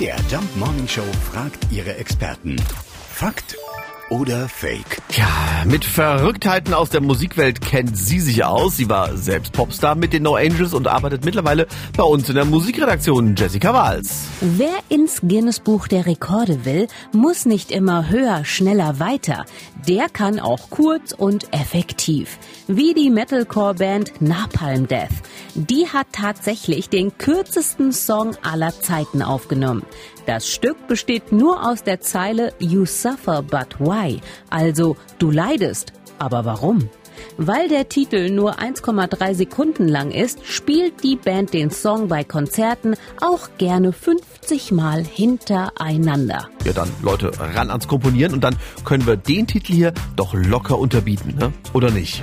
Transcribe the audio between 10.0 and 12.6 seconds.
den No Angels und arbeitet mittlerweile bei uns in der